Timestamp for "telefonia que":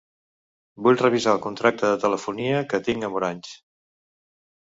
2.05-2.81